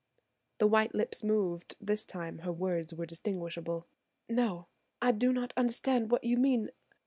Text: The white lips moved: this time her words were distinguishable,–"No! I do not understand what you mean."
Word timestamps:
The 0.57 0.65
white 0.65 0.95
lips 0.95 1.23
moved: 1.23 1.75
this 1.79 2.07
time 2.07 2.39
her 2.39 2.51
words 2.51 2.91
were 2.91 3.05
distinguishable,–"No! 3.05 4.65
I 4.99 5.11
do 5.11 5.31
not 5.31 5.53
understand 5.55 6.09
what 6.09 6.23
you 6.23 6.37
mean." 6.37 6.71